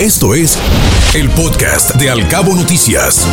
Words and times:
Esto 0.00 0.34
es 0.34 0.58
el 1.14 1.30
podcast 1.30 1.96
de 1.96 2.10
Alcabo 2.10 2.54
Noticias. 2.54 3.26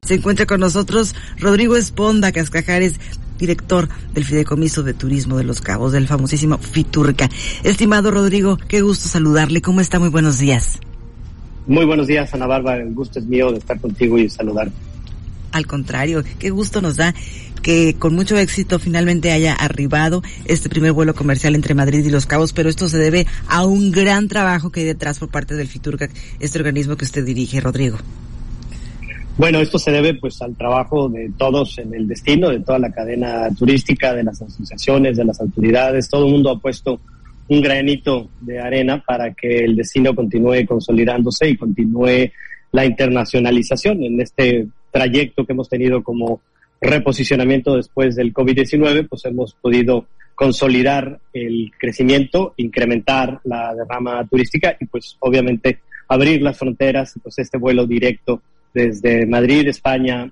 Se 0.00 0.14
encuentra 0.14 0.46
con 0.46 0.58
nosotros 0.58 1.14
Rodrigo 1.38 1.76
Esponda 1.76 2.32
Cascajares, 2.32 2.94
director 3.38 3.90
del 4.14 4.24
Fideicomiso 4.24 4.82
de 4.82 4.94
Turismo 4.94 5.36
de 5.36 5.44
Los 5.44 5.60
Cabos, 5.60 5.92
del 5.92 6.08
famosísimo 6.08 6.56
Fiturca. 6.56 7.28
Estimado 7.62 8.10
Rodrigo, 8.10 8.56
qué 8.68 8.80
gusto 8.80 9.06
saludarle. 9.06 9.60
¿Cómo 9.60 9.82
está? 9.82 9.98
Muy 9.98 10.08
buenos 10.08 10.38
días. 10.38 10.80
Muy 11.66 11.84
buenos 11.84 12.06
días, 12.06 12.32
Ana 12.32 12.46
Bárbara. 12.46 12.82
El 12.82 12.94
gusto 12.94 13.18
es 13.18 13.26
mío 13.26 13.52
de 13.52 13.58
estar 13.58 13.78
contigo 13.78 14.16
y 14.16 14.30
saludarte. 14.30 14.72
Al 15.52 15.66
contrario, 15.66 16.24
qué 16.38 16.48
gusto 16.48 16.80
nos 16.80 16.96
da 16.96 17.14
que 17.66 17.96
con 17.98 18.14
mucho 18.14 18.38
éxito 18.38 18.78
finalmente 18.78 19.32
haya 19.32 19.52
arribado 19.52 20.22
este 20.44 20.68
primer 20.68 20.92
vuelo 20.92 21.16
comercial 21.16 21.56
entre 21.56 21.74
Madrid 21.74 22.04
y 22.06 22.10
Los 22.10 22.24
Cabos, 22.24 22.52
pero 22.52 22.68
esto 22.68 22.88
se 22.88 22.96
debe 22.96 23.26
a 23.48 23.64
un 23.66 23.90
gran 23.90 24.28
trabajo 24.28 24.70
que 24.70 24.78
hay 24.80 24.86
detrás 24.86 25.18
por 25.18 25.32
parte 25.32 25.56
del 25.56 25.66
Fiturca, 25.66 26.08
este 26.38 26.60
organismo 26.60 26.94
que 26.94 27.04
usted 27.04 27.24
dirige, 27.24 27.60
Rodrigo. 27.60 27.98
Bueno, 29.36 29.58
esto 29.58 29.80
se 29.80 29.90
debe 29.90 30.14
pues 30.14 30.40
al 30.42 30.54
trabajo 30.54 31.08
de 31.08 31.32
todos 31.36 31.76
en 31.78 31.92
el 31.92 32.06
destino, 32.06 32.50
de 32.50 32.60
toda 32.60 32.78
la 32.78 32.92
cadena 32.92 33.48
turística, 33.58 34.14
de 34.14 34.22
las 34.22 34.40
asociaciones, 34.40 35.16
de 35.16 35.24
las 35.24 35.40
autoridades, 35.40 36.08
todo 36.08 36.26
el 36.26 36.30
mundo 36.34 36.50
ha 36.50 36.60
puesto 36.60 37.00
un 37.48 37.60
granito 37.60 38.28
de 38.42 38.60
arena 38.60 39.02
para 39.04 39.34
que 39.34 39.64
el 39.64 39.74
destino 39.74 40.14
continúe 40.14 40.64
consolidándose 40.68 41.48
y 41.48 41.56
continúe 41.56 42.30
la 42.70 42.84
internacionalización 42.84 44.04
en 44.04 44.20
este 44.20 44.68
trayecto 44.92 45.44
que 45.44 45.52
hemos 45.52 45.68
tenido 45.68 46.04
como 46.04 46.40
reposicionamiento 46.80 47.76
después 47.76 48.16
del 48.16 48.32
COVID-19, 48.32 49.08
pues 49.08 49.24
hemos 49.24 49.54
podido 49.54 50.06
consolidar 50.34 51.18
el 51.32 51.72
crecimiento, 51.78 52.54
incrementar 52.58 53.40
la 53.44 53.74
derrama 53.74 54.24
turística 54.28 54.76
y 54.78 54.84
pues 54.86 55.16
obviamente 55.20 55.80
abrir 56.08 56.42
las 56.42 56.58
fronteras, 56.58 57.14
pues 57.22 57.38
este 57.38 57.58
vuelo 57.58 57.86
directo 57.86 58.42
desde 58.74 59.26
Madrid, 59.26 59.66
España, 59.68 60.30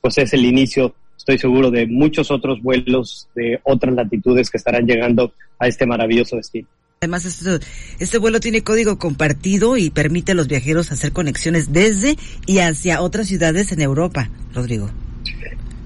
pues 0.00 0.18
es 0.18 0.32
el 0.32 0.44
inicio, 0.44 0.94
estoy 1.16 1.38
seguro, 1.38 1.70
de 1.70 1.86
muchos 1.86 2.30
otros 2.30 2.62
vuelos 2.62 3.28
de 3.34 3.60
otras 3.64 3.94
latitudes 3.94 4.48
que 4.48 4.58
estarán 4.58 4.86
llegando 4.86 5.34
a 5.58 5.66
este 5.66 5.84
maravilloso 5.86 6.36
destino. 6.36 6.68
Además, 7.00 7.24
este, 7.24 7.66
este 7.98 8.18
vuelo 8.18 8.38
tiene 8.38 8.62
código 8.62 8.96
compartido 8.96 9.76
y 9.76 9.90
permite 9.90 10.32
a 10.32 10.34
los 10.36 10.46
viajeros 10.46 10.92
hacer 10.92 11.10
conexiones 11.10 11.72
desde 11.72 12.16
y 12.46 12.58
hacia 12.58 13.02
otras 13.02 13.26
ciudades 13.26 13.72
en 13.72 13.80
Europa, 13.80 14.30
Rodrigo. 14.54 14.88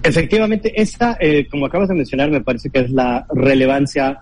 Efectivamente, 0.06 0.72
esta, 0.80 1.16
eh, 1.20 1.48
como 1.50 1.66
acabas 1.66 1.88
de 1.88 1.94
mencionar, 1.94 2.30
me 2.30 2.40
parece 2.40 2.70
que 2.70 2.80
es 2.80 2.90
la 2.90 3.26
relevancia 3.34 4.20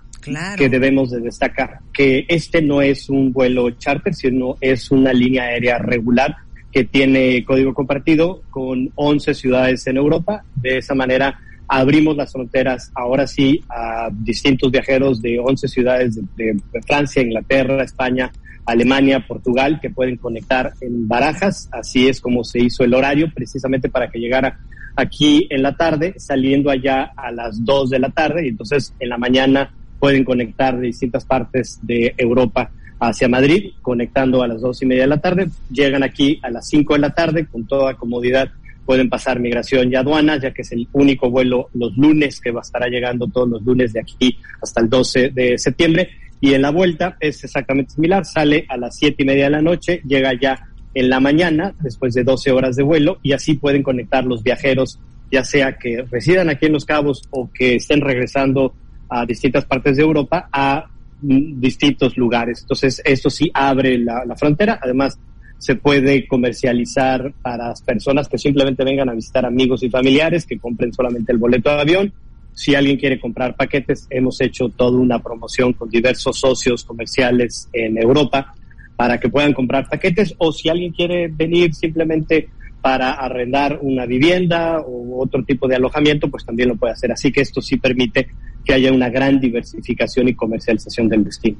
que 0.56 0.70
debemos 0.70 1.10
de 1.10 1.20
destacar, 1.20 1.80
que 1.92 2.24
este 2.28 2.62
no 2.62 2.80
es 2.80 3.10
un 3.10 3.32
vuelo 3.32 3.70
charter, 3.72 4.14
sino 4.14 4.56
es 4.62 4.90
una 4.90 5.12
línea 5.12 5.44
aérea 5.44 5.78
regular 5.78 6.36
que 6.72 6.84
tiene 6.84 7.44
código 7.44 7.74
compartido 7.74 8.42
con 8.50 8.90
11 8.94 9.34
ciudades 9.34 9.86
en 9.86 9.98
Europa. 9.98 10.42
De 10.56 10.78
esa 10.78 10.94
manera 10.94 11.38
abrimos 11.68 12.16
las 12.16 12.32
fronteras 12.32 12.90
ahora 12.94 13.26
sí 13.26 13.62
a 13.68 14.08
distintos 14.10 14.70
viajeros 14.72 15.20
de 15.20 15.38
11 15.38 15.68
ciudades 15.68 16.18
de, 16.36 16.56
Francia, 16.86 17.22
Inglaterra, 17.22 17.84
España, 17.84 18.32
Alemania, 18.66 19.24
Portugal, 19.26 19.78
que 19.80 19.90
pueden 19.90 20.16
conectar 20.16 20.72
en 20.80 21.06
Barajas. 21.06 21.68
Así 21.72 22.08
es 22.08 22.20
como 22.20 22.44
se 22.44 22.60
hizo 22.60 22.84
el 22.84 22.94
horario, 22.94 23.30
precisamente 23.34 23.88
para 23.88 24.10
que 24.10 24.18
llegara 24.18 24.58
aquí 24.96 25.46
en 25.50 25.62
la 25.62 25.76
tarde, 25.76 26.14
saliendo 26.18 26.70
allá 26.70 27.12
a 27.16 27.30
las 27.32 27.64
2 27.64 27.90
de 27.90 27.98
la 27.98 28.10
tarde, 28.10 28.44
y 28.44 28.48
entonces 28.48 28.94
en 29.00 29.08
la 29.08 29.18
mañana 29.18 29.72
pueden 29.98 30.24
conectar 30.24 30.78
de 30.78 30.86
distintas 30.86 31.24
partes 31.24 31.78
de 31.82 32.14
Europa 32.16 32.70
hacia 33.00 33.28
Madrid, 33.28 33.72
conectando 33.82 34.42
a 34.42 34.48
las 34.48 34.60
dos 34.60 34.80
y 34.82 34.86
media 34.86 35.02
de 35.02 35.08
la 35.08 35.20
tarde, 35.20 35.48
llegan 35.70 36.02
aquí 36.02 36.38
a 36.42 36.50
las 36.50 36.68
5 36.68 36.94
de 36.94 37.00
la 37.00 37.14
tarde 37.14 37.46
con 37.46 37.66
toda 37.66 37.94
comodidad 37.94 38.50
pueden 38.84 39.08
pasar 39.08 39.40
migración 39.40 39.90
y 39.90 39.96
aduanas, 39.96 40.40
ya 40.42 40.52
que 40.52 40.62
es 40.62 40.72
el 40.72 40.86
único 40.92 41.30
vuelo 41.30 41.68
los 41.74 41.96
lunes 41.96 42.40
que 42.40 42.50
va 42.50 42.60
a 42.60 42.62
estar 42.62 42.82
llegando 42.88 43.26
todos 43.28 43.48
los 43.48 43.62
lunes 43.62 43.92
de 43.92 44.00
aquí 44.00 44.38
hasta 44.60 44.80
el 44.80 44.88
12 44.88 45.30
de 45.30 45.58
septiembre. 45.58 46.10
Y 46.40 46.54
en 46.54 46.62
la 46.62 46.70
vuelta 46.70 47.16
es 47.20 47.42
exactamente 47.44 47.94
similar, 47.94 48.24
sale 48.24 48.66
a 48.68 48.76
las 48.76 48.96
siete 48.96 49.22
y 49.22 49.26
media 49.26 49.44
de 49.44 49.50
la 49.50 49.62
noche, 49.62 50.02
llega 50.06 50.32
ya 50.40 50.68
en 50.94 51.10
la 51.10 51.20
mañana, 51.20 51.74
después 51.80 52.14
de 52.14 52.22
12 52.22 52.52
horas 52.52 52.76
de 52.76 52.82
vuelo, 52.82 53.18
y 53.22 53.32
así 53.32 53.54
pueden 53.54 53.82
conectar 53.82 54.24
los 54.24 54.42
viajeros, 54.42 55.00
ya 55.30 55.44
sea 55.44 55.76
que 55.76 56.04
residan 56.10 56.50
aquí 56.50 56.66
en 56.66 56.72
Los 56.72 56.84
Cabos 56.84 57.22
o 57.30 57.50
que 57.52 57.76
estén 57.76 58.00
regresando 58.00 58.74
a 59.08 59.26
distintas 59.26 59.64
partes 59.64 59.96
de 59.96 60.02
Europa, 60.02 60.48
a 60.52 60.86
mm, 61.22 61.60
distintos 61.60 62.16
lugares. 62.16 62.60
Entonces, 62.62 63.02
esto 63.04 63.30
sí 63.30 63.50
abre 63.52 63.98
la, 63.98 64.24
la 64.24 64.36
frontera. 64.36 64.78
Además, 64.82 65.18
se 65.58 65.76
puede 65.76 66.26
comercializar 66.26 67.32
para 67.42 67.72
personas 67.86 68.28
que 68.28 68.38
simplemente 68.38 68.84
vengan 68.84 69.08
a 69.08 69.14
visitar 69.14 69.46
amigos 69.46 69.82
y 69.82 69.90
familiares, 69.90 70.46
que 70.46 70.58
compren 70.58 70.92
solamente 70.92 71.32
el 71.32 71.38
boleto 71.38 71.70
de 71.70 71.80
avión. 71.80 72.12
Si 72.54 72.74
alguien 72.74 72.96
quiere 72.96 73.18
comprar 73.18 73.56
paquetes, 73.56 74.06
hemos 74.10 74.40
hecho 74.40 74.68
toda 74.68 74.98
una 74.98 75.18
promoción 75.18 75.72
con 75.72 75.90
diversos 75.90 76.38
socios 76.38 76.84
comerciales 76.84 77.68
en 77.72 77.98
Europa 77.98 78.54
para 78.96 79.18
que 79.18 79.28
puedan 79.28 79.52
comprar 79.52 79.88
paquetes 79.88 80.34
o 80.38 80.52
si 80.52 80.68
alguien 80.68 80.92
quiere 80.92 81.28
venir 81.28 81.74
simplemente 81.74 82.48
para 82.80 83.12
arrendar 83.12 83.78
una 83.82 84.06
vivienda 84.06 84.80
o 84.80 85.22
otro 85.22 85.42
tipo 85.42 85.66
de 85.66 85.76
alojamiento, 85.76 86.30
pues 86.30 86.44
también 86.44 86.68
lo 86.68 86.76
puede 86.76 86.92
hacer. 86.92 87.10
Así 87.10 87.32
que 87.32 87.40
esto 87.40 87.60
sí 87.60 87.76
permite 87.76 88.28
que 88.64 88.74
haya 88.74 88.92
una 88.92 89.08
gran 89.08 89.40
diversificación 89.40 90.28
y 90.28 90.34
comercialización 90.34 91.08
del 91.08 91.24
destino. 91.24 91.58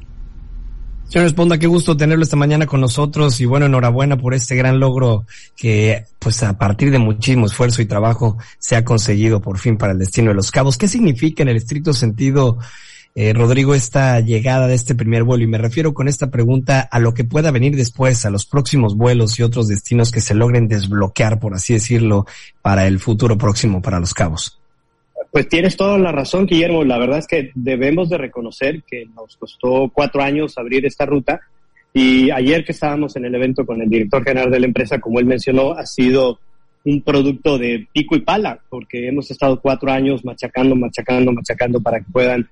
Señor 1.08 1.26
Esponda, 1.28 1.58
qué 1.58 1.68
gusto 1.68 1.96
tenerlo 1.96 2.24
esta 2.24 2.36
mañana 2.36 2.66
con 2.66 2.80
nosotros 2.80 3.40
y 3.40 3.44
bueno, 3.44 3.66
enhorabuena 3.66 4.16
por 4.16 4.34
este 4.34 4.56
gran 4.56 4.80
logro 4.80 5.26
que 5.56 6.06
pues 6.18 6.42
a 6.42 6.58
partir 6.58 6.90
de 6.90 6.98
muchísimo 6.98 7.46
esfuerzo 7.46 7.82
y 7.82 7.86
trabajo 7.86 8.36
se 8.58 8.74
ha 8.74 8.84
conseguido 8.84 9.40
por 9.40 9.58
fin 9.58 9.76
para 9.76 9.92
el 9.92 9.98
destino 9.98 10.30
de 10.30 10.34
los 10.34 10.50
cabos. 10.50 10.76
¿Qué 10.76 10.88
significa 10.88 11.42
en 11.42 11.50
el 11.50 11.56
estricto 11.56 11.92
sentido, 11.92 12.58
eh, 13.14 13.32
Rodrigo, 13.32 13.76
esta 13.76 14.18
llegada 14.20 14.66
de 14.66 14.74
este 14.74 14.96
primer 14.96 15.22
vuelo? 15.22 15.44
Y 15.44 15.46
me 15.46 15.58
refiero 15.58 15.94
con 15.94 16.08
esta 16.08 16.30
pregunta 16.30 16.80
a 16.80 16.98
lo 16.98 17.14
que 17.14 17.22
pueda 17.22 17.52
venir 17.52 17.76
después, 17.76 18.24
a 18.24 18.30
los 18.30 18.44
próximos 18.44 18.96
vuelos 18.96 19.38
y 19.38 19.44
otros 19.44 19.68
destinos 19.68 20.10
que 20.10 20.20
se 20.20 20.34
logren 20.34 20.66
desbloquear, 20.66 21.38
por 21.38 21.54
así 21.54 21.74
decirlo, 21.74 22.26
para 22.60 22.88
el 22.88 22.98
futuro 22.98 23.38
próximo 23.38 23.80
para 23.80 24.00
los 24.00 24.14
cabos. 24.14 24.58
Pues 25.34 25.48
tienes 25.48 25.76
toda 25.76 25.98
la 25.98 26.12
razón, 26.12 26.46
Guillermo. 26.46 26.84
La 26.84 26.96
verdad 26.96 27.18
es 27.18 27.26
que 27.26 27.50
debemos 27.56 28.08
de 28.08 28.18
reconocer 28.18 28.84
que 28.84 29.04
nos 29.16 29.36
costó 29.36 29.90
cuatro 29.92 30.22
años 30.22 30.56
abrir 30.56 30.86
esta 30.86 31.06
ruta 31.06 31.40
y 31.92 32.30
ayer 32.30 32.64
que 32.64 32.70
estábamos 32.70 33.16
en 33.16 33.24
el 33.24 33.34
evento 33.34 33.66
con 33.66 33.82
el 33.82 33.88
director 33.88 34.22
general 34.22 34.52
de 34.52 34.60
la 34.60 34.66
empresa, 34.66 35.00
como 35.00 35.18
él 35.18 35.26
mencionó, 35.26 35.72
ha 35.72 35.86
sido 35.86 36.38
un 36.84 37.02
producto 37.02 37.58
de 37.58 37.84
pico 37.92 38.14
y 38.14 38.20
pala, 38.20 38.60
porque 38.68 39.08
hemos 39.08 39.28
estado 39.28 39.60
cuatro 39.60 39.90
años 39.90 40.24
machacando, 40.24 40.76
machacando, 40.76 41.32
machacando 41.32 41.80
para 41.80 41.98
que 41.98 42.12
puedan 42.12 42.48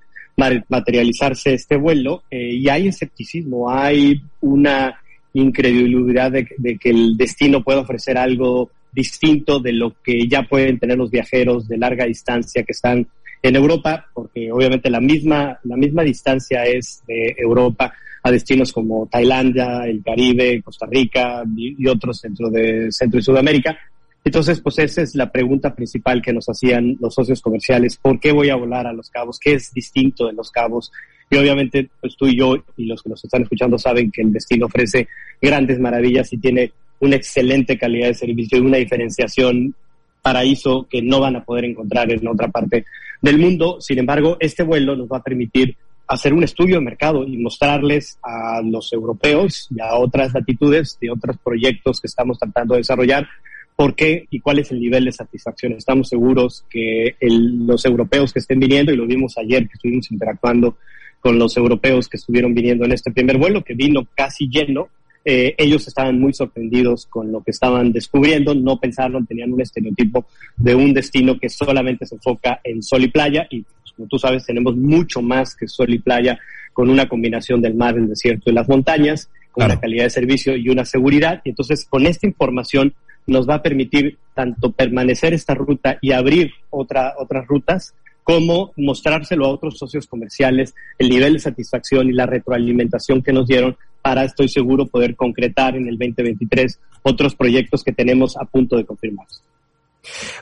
materializarse 0.67 1.53
este 1.53 1.77
vuelo 1.77 2.23
eh, 2.29 2.55
y 2.55 2.67
hay 2.67 2.89
escepticismo, 2.89 3.71
hay 3.71 4.21
una 4.41 4.99
incredulidad 5.31 6.33
de, 6.33 6.49
de, 6.57 6.77
que 6.77 6.89
el 6.89 7.15
destino 7.15 7.63
pueda 7.63 7.79
ofrecer 7.79 8.17
algo 8.17 8.71
distinto 8.93 9.59
de 9.59 9.73
lo 9.73 9.95
que 10.03 10.27
ya 10.27 10.43
pueden 10.43 10.79
tener 10.79 10.97
los 10.97 11.11
viajeros 11.11 11.67
de 11.67 11.77
larga 11.77 12.05
distancia 12.05 12.63
que 12.63 12.71
están 12.71 13.07
en 13.41 13.55
Europa, 13.55 14.07
porque 14.13 14.51
obviamente 14.51 14.89
la 14.89 15.01
misma, 15.01 15.59
la 15.63 15.75
misma 15.75 16.03
distancia 16.03 16.63
es 16.63 17.03
de 17.07 17.35
Europa 17.37 17.93
a 18.23 18.31
destinos 18.31 18.71
como 18.71 19.07
Tailandia, 19.11 19.85
el 19.85 20.01
Caribe, 20.01 20.61
Costa 20.63 20.85
Rica 20.89 21.43
y, 21.55 21.85
otros 21.87 22.21
dentro 22.21 22.49
de 22.49 22.89
Centro 22.89 23.19
y 23.19 23.23
Sudamérica. 23.23 23.77
Entonces, 24.23 24.61
pues 24.61 24.79
esa 24.79 25.01
es 25.01 25.15
la 25.15 25.29
pregunta 25.29 25.75
principal 25.75 26.21
que 26.21 26.31
nos 26.31 26.47
hacían 26.47 26.95
los 27.01 27.13
socios 27.13 27.41
comerciales. 27.41 27.97
¿Por 27.97 28.21
qué 28.21 28.31
voy 28.31 28.49
a 28.49 28.55
volar 28.55 28.87
a 28.87 28.93
Los 28.93 29.09
Cabos? 29.09 29.37
¿Qué 29.37 29.55
es 29.55 29.73
distinto 29.73 30.27
de 30.27 30.33
Los 30.33 30.49
Cabos? 30.49 30.93
Y 31.29 31.35
obviamente, 31.35 31.89
pues 31.99 32.15
tú 32.15 32.27
y 32.27 32.37
yo 32.37 32.55
y 32.77 32.85
los 32.85 33.03
que 33.03 33.09
nos 33.09 33.21
están 33.25 33.41
escuchando 33.41 33.77
saben 33.77 34.09
que 34.09 34.21
el 34.21 34.31
destino 34.31 34.67
ofrece 34.67 35.09
grandes 35.41 35.77
maravillas 35.79 36.31
y 36.31 36.37
tiene 36.37 36.71
una 37.03 37.17
excelente 37.17 37.77
calidad 37.77 38.07
de 38.07 38.13
servicio 38.13 38.57
y 38.57 38.61
una 38.61 38.77
diferenciación 38.77 39.75
paraíso 40.21 40.87
que 40.89 41.01
no 41.01 41.19
van 41.19 41.35
a 41.35 41.43
poder 41.43 41.65
encontrar 41.65 42.11
en 42.11 42.25
otra 42.27 42.47
parte 42.47 42.85
del 43.21 43.37
mundo. 43.37 43.77
Sin 43.81 43.99
embargo, 43.99 44.37
este 44.39 44.63
vuelo 44.63 44.95
nos 44.95 45.07
va 45.07 45.17
a 45.17 45.23
permitir 45.23 45.75
hacer 46.07 46.33
un 46.33 46.43
estudio 46.43 46.75
de 46.75 46.81
mercado 46.81 47.25
y 47.25 47.37
mostrarles 47.37 48.17
a 48.23 48.61
los 48.63 48.91
europeos 48.93 49.67
y 49.75 49.81
a 49.81 49.95
otras 49.95 50.33
latitudes 50.33 50.97
de 51.01 51.11
otros 51.11 51.37
proyectos 51.43 51.99
que 51.99 52.07
estamos 52.07 52.39
tratando 52.39 52.73
de 52.73 52.79
desarrollar 52.79 53.27
por 53.75 53.95
qué 53.95 54.27
y 54.29 54.39
cuál 54.39 54.59
es 54.59 54.71
el 54.71 54.79
nivel 54.79 55.05
de 55.05 55.11
satisfacción. 55.11 55.73
Estamos 55.73 56.07
seguros 56.07 56.63
que 56.69 57.15
los 57.19 57.83
europeos 57.85 58.31
que 58.31 58.39
estén 58.39 58.59
viniendo, 58.59 58.93
y 58.93 58.97
lo 58.97 59.05
vimos 59.05 59.37
ayer 59.37 59.67
que 59.67 59.73
estuvimos 59.73 60.11
interactuando 60.11 60.77
con 61.19 61.39
los 61.39 61.57
europeos 61.57 62.07
que 62.07 62.17
estuvieron 62.17 62.53
viniendo 62.53 62.85
en 62.85 62.91
este 62.91 63.11
primer 63.11 63.37
vuelo, 63.37 63.63
que 63.63 63.73
vino 63.73 64.07
casi 64.15 64.47
lleno, 64.47 64.89
eh, 65.25 65.55
ellos 65.57 65.87
estaban 65.87 66.19
muy 66.19 66.33
sorprendidos 66.33 67.05
con 67.07 67.31
lo 67.31 67.41
que 67.41 67.51
estaban 67.51 67.91
descubriendo, 67.91 68.53
no 68.53 68.77
pensaron, 68.77 69.25
tenían 69.25 69.53
un 69.53 69.61
estereotipo 69.61 70.25
de 70.57 70.75
un 70.75 70.93
destino 70.93 71.39
que 71.39 71.49
solamente 71.49 72.05
se 72.05 72.15
enfoca 72.15 72.59
en 72.63 72.83
sol 72.83 73.03
y 73.03 73.07
playa 73.07 73.47
y 73.49 73.61
pues, 73.61 73.93
Como 73.95 74.07
tú 74.07 74.19
sabes, 74.19 74.45
tenemos 74.45 74.75
mucho 74.75 75.21
más 75.21 75.55
que 75.55 75.67
sol 75.67 75.93
y 75.93 75.99
playa 75.99 76.39
con 76.73 76.89
una 76.89 77.07
combinación 77.07 77.61
del 77.61 77.75
mar, 77.75 77.95
el 77.97 78.09
desierto 78.09 78.49
y 78.49 78.53
las 78.53 78.67
montañas, 78.67 79.29
con 79.51 79.65
una 79.65 79.79
calidad 79.79 80.05
de 80.05 80.09
servicio 80.09 80.57
y 80.57 80.67
una 80.69 80.83
seguridad. 80.83 81.41
Y 81.45 81.49
entonces, 81.49 81.85
con 81.85 82.07
esta 82.07 82.25
información 82.25 82.93
nos 83.27 83.47
va 83.47 83.55
a 83.55 83.61
permitir 83.61 84.17
tanto 84.33 84.71
permanecer 84.71 85.33
esta 85.33 85.53
ruta 85.53 85.99
y 86.01 86.11
abrir 86.11 86.51
otra, 86.71 87.13
otras 87.17 87.47
rutas, 87.47 87.93
como 88.23 88.71
mostrárselo 88.77 89.45
a 89.45 89.49
otros 89.49 89.77
socios 89.77 90.07
comerciales, 90.07 90.73
el 90.97 91.09
nivel 91.09 91.33
de 91.33 91.39
satisfacción 91.39 92.07
y 92.07 92.13
la 92.13 92.25
retroalimentación 92.25 93.21
que 93.21 93.33
nos 93.33 93.47
dieron 93.47 93.77
para, 94.03 94.23
estoy 94.25 94.49
seguro, 94.49 94.85
poder 94.85 95.15
concretar 95.15 95.75
en 95.75 95.87
el 95.87 95.97
2023 95.97 96.79
otros 97.01 97.35
proyectos 97.35 97.83
que 97.83 97.91
tenemos 97.91 98.37
a 98.37 98.45
punto 98.45 98.77
de 98.77 98.85
confirmarse. 98.85 99.41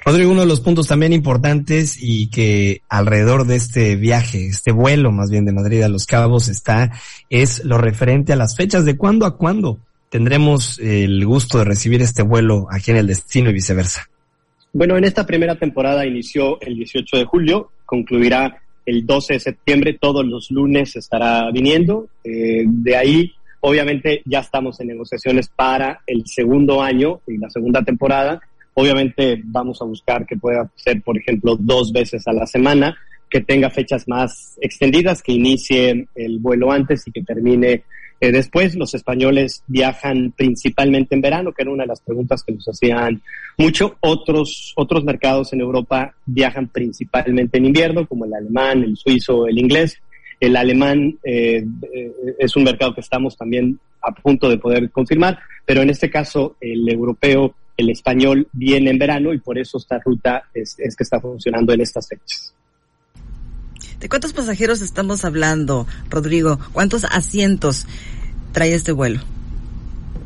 Rodrigo, 0.04 0.32
uno 0.32 0.42
de 0.42 0.48
los 0.48 0.60
puntos 0.60 0.88
también 0.88 1.14
importantes 1.14 1.98
y 2.02 2.30
que 2.30 2.82
alrededor 2.90 3.46
de 3.46 3.56
este 3.58 3.96
viaje, 3.96 4.48
este 4.48 4.72
vuelo 4.72 5.12
más 5.12 5.30
bien 5.30 5.46
de 5.46 5.54
Madrid 5.54 5.84
a 5.84 5.90
Los 5.90 6.08
Cabos 6.08 6.48
está, 6.48 6.92
es 7.30 7.64
lo 7.64 7.78
referente 7.78 8.34
a 8.34 8.36
las 8.36 8.58
fechas 8.58 8.86
de 8.86 8.98
cuándo 8.98 9.28
a 9.28 9.38
cuándo 9.38 9.78
tendremos 10.10 10.78
el 10.80 11.26
gusto 11.26 11.60
de 11.60 11.64
recibir 11.64 12.02
este 12.02 12.22
vuelo 12.22 12.68
aquí 12.70 12.92
en 12.92 12.98
el 12.98 13.08
destino 13.08 13.50
y 13.50 13.54
viceversa. 13.54 14.10
Bueno, 14.74 14.98
en 14.98 15.06
esta 15.06 15.26
primera 15.26 15.56
temporada 15.56 16.06
inició 16.06 16.60
el 16.62 16.76
18 16.76 17.18
de 17.18 17.26
julio, 17.26 17.72
concluirá 17.86 18.62
el 18.86 19.06
12 19.06 19.34
de 19.34 19.40
septiembre, 19.40 19.98
todos 20.00 20.26
los 20.26 20.50
lunes 20.52 20.96
estará 20.96 21.50
viniendo. 21.52 22.08
Eh, 22.24 22.64
de 22.66 22.96
ahí, 22.96 23.32
obviamente, 23.62 24.22
ya 24.26 24.40
estamos 24.40 24.80
en 24.80 24.88
negociaciones 24.88 25.50
para 25.50 26.02
el 26.06 26.26
segundo 26.26 26.82
año 26.82 27.22
y 27.28 27.38
la 27.38 27.50
segunda 27.50 27.82
temporada. 27.82 28.42
Obviamente 28.74 29.42
vamos 29.46 29.82
a 29.82 29.86
buscar 29.86 30.26
que 30.26 30.38
pueda 30.38 30.70
ser, 30.76 31.02
por 31.02 31.18
ejemplo, 31.18 31.56
dos 31.60 31.92
veces 31.92 32.28
a 32.28 32.34
la 32.34 32.46
semana, 32.46 32.96
que 33.30 33.42
tenga 33.42 33.70
fechas 33.70 34.08
más 34.08 34.58
extendidas, 34.62 35.24
que 35.24 35.32
inicie 35.32 36.08
el 36.16 36.40
vuelo 36.40 36.72
antes 36.72 37.08
y 37.08 37.12
que 37.12 37.24
termine 37.24 37.84
eh, 38.24 38.32
después 38.32 38.76
los 38.76 38.94
españoles 38.94 39.64
viajan 39.66 40.32
principalmente 40.38 41.16
en 41.16 41.22
verano, 41.22 41.52
que 41.52 41.64
era 41.64 41.72
una 41.72 41.86
de 41.86 41.88
las 41.88 42.02
preguntas 42.02 42.44
que 42.44 42.54
nos 42.54 42.68
hacían 42.68 43.20
mucho. 43.58 43.98
Otros, 44.00 44.74
otros 44.76 45.04
mercados 45.04 45.52
en 45.54 45.62
Europa 45.62 46.14
viajan 46.28 46.68
principalmente 46.68 47.58
en 47.58 47.66
invierno, 47.66 48.06
como 48.08 48.26
el 48.26 48.34
alemán, 48.36 48.84
el 48.84 48.96
suizo, 48.96 49.48
el 49.48 49.58
inglés. 49.58 50.00
El 50.42 50.58
alemán 50.58 51.18
eh, 51.24 51.64
eh, 51.94 52.12
es 52.40 52.56
un 52.58 52.64
mercado 52.64 52.94
que 52.94 53.02
estamos 53.02 53.38
también 53.38 53.80
a 54.02 54.12
punto 54.12 54.50
de 54.50 54.58
poder 54.58 54.90
confirmar, 54.90 55.40
pero 55.66 55.82
en 55.82 55.92
este 55.92 56.10
caso 56.10 56.58
el 56.60 56.90
europeo, 56.90 57.54
el 57.78 57.92
español 57.92 58.48
viene 58.52 58.90
en 58.90 58.98
verano 58.98 59.34
y 59.34 59.40
por 59.40 59.58
eso 59.58 59.78
esta 59.78 60.00
ruta 60.04 60.44
es, 60.54 60.76
es 60.80 60.96
que 60.96 61.04
está 61.04 61.22
funcionando 61.22 61.72
en 61.72 61.82
estas 61.82 62.10
fechas. 62.10 62.54
¿De 64.00 64.10
cuántos 64.10 64.34
pasajeros 64.34 64.82
estamos 64.82 65.24
hablando, 65.26 65.86
Rodrigo? 66.10 66.60
¿Cuántos 66.74 67.06
asientos 67.06 67.86
trae 68.52 68.74
este 68.74 68.92
vuelo? 68.92 69.20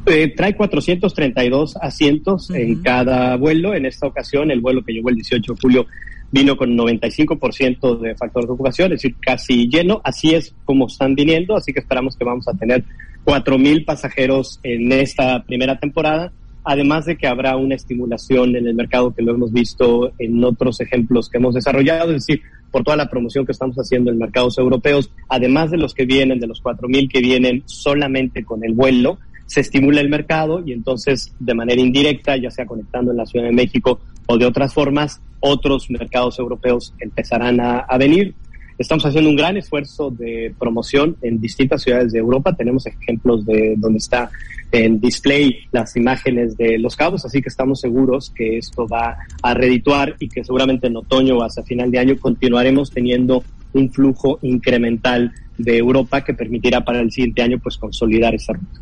Eh, 0.06 0.34
trae 0.36 0.56
432 0.56 1.78
asientos 1.82 2.50
en 2.52 2.82
cada 2.82 3.36
vuelo. 3.38 3.74
En 3.74 3.86
esta 3.86 4.08
ocasión, 4.08 4.52
el 4.52 4.62
vuelo 4.62 4.84
que 4.84 4.94
llegó 4.94 5.10
el 5.10 5.16
18 5.16 5.54
de 5.54 5.60
julio 5.60 5.88
vino 6.36 6.58
con 6.58 6.78
95% 6.78 8.00
de 8.00 8.14
factor 8.16 8.46
de 8.46 8.52
ocupación, 8.52 8.92
es 8.92 9.02
decir, 9.02 9.16
casi 9.22 9.70
lleno. 9.70 10.02
Así 10.04 10.36
es 10.36 10.54
como 10.66 10.88
están 10.88 11.16
viniendo, 11.16 11.56
así 11.56 11.72
que 11.72 11.80
esperamos 11.80 12.18
que 12.18 12.26
vamos 12.26 12.46
a 12.50 12.54
tener 12.54 12.84
4.000 13.24 13.86
pasajeros 13.86 14.60
en 14.62 14.92
esta 14.92 15.42
primera 15.44 15.80
temporada 15.80 16.32
además 16.66 17.06
de 17.06 17.16
que 17.16 17.28
habrá 17.28 17.56
una 17.56 17.76
estimulación 17.76 18.56
en 18.56 18.66
el 18.68 18.74
mercado 18.74 19.14
que 19.14 19.22
lo 19.22 19.36
hemos 19.36 19.54
visto 19.54 20.12
en 20.18 20.44
otros 20.44 20.82
ejemplos 20.82 21.30
que 21.30 21.38
hemos 21.38 21.54
desarrollado, 21.54 22.10
es 22.10 22.26
decir, 22.26 22.42
por 22.72 22.84
toda 22.84 22.98
la 22.98 23.08
promoción 23.08 23.46
que 23.46 23.52
estamos 23.52 23.76
haciendo 23.78 24.12
en 24.12 24.18
mercados 24.18 24.58
europeos, 24.58 25.12
además 25.30 25.70
de 25.70 25.78
los 25.78 25.94
que 25.94 26.06
vienen, 26.06 26.40
de 26.40 26.48
los 26.48 26.64
4.000 26.64 27.08
que 27.08 27.22
vienen 27.22 27.62
solamente 27.66 28.44
con 28.44 28.66
el 28.66 28.74
vuelo, 28.74 29.20
se 29.46 29.62
estimula 29.62 30.02
el 30.02 30.10
mercado 30.10 30.64
y 30.66 30.74
entonces 30.74 31.36
de 31.40 31.54
manera 31.54 31.80
indirecta, 31.80 32.36
ya 32.36 32.50
sea 32.50 32.66
conectando 32.66 33.12
en 33.12 33.18
la 33.18 33.28
Ciudad 33.28 33.46
de 33.46 33.52
México 33.52 34.00
o 34.28 34.38
de 34.38 34.46
otras 34.46 34.74
formas, 34.74 35.22
otros 35.40 35.90
mercados 35.90 36.40
europeos 36.40 36.94
empezarán 37.00 37.60
a, 37.60 37.98
venir. 37.98 38.34
Estamos 38.78 39.06
haciendo 39.06 39.30
un 39.30 39.36
gran 39.36 39.56
esfuerzo 39.58 40.12
de 40.12 40.54
promoción 40.60 41.16
en 41.22 41.40
distintas 41.40 41.84
ciudades 41.84 42.12
de 42.12 42.20
Europa. 42.20 42.54
Tenemos 42.54 42.86
ejemplos 42.86 43.46
de 43.46 43.76
donde 43.78 44.00
está 44.00 44.30
en 44.72 45.00
display 45.00 45.60
las 45.72 45.96
imágenes 45.96 46.58
de 46.58 46.78
los 46.78 46.96
cabos, 46.96 47.24
así 47.26 47.42
que 47.42 47.50
estamos 47.50 47.80
seguros 47.80 48.32
que 48.36 48.58
esto 48.58 48.88
va 48.88 49.18
a 49.42 49.54
redituar 49.54 50.16
y 50.20 50.28
que 50.28 50.44
seguramente 50.44 50.88
en 50.88 50.98
otoño 50.98 51.38
o 51.38 51.44
hasta 51.44 51.64
final 51.64 51.92
de 51.92 52.00
año 52.00 52.20
continuaremos 52.20 52.92
teniendo 52.92 53.44
un 53.74 53.90
flujo 53.92 54.40
incremental 54.42 55.32
de 55.58 55.78
Europa 55.78 56.24
que 56.24 56.34
permitirá 56.34 56.84
para 56.84 57.00
el 57.00 57.12
siguiente 57.12 57.42
año 57.42 57.60
pues 57.60 57.78
consolidar 57.78 58.36
esa 58.36 58.54
ruta. 58.54 58.82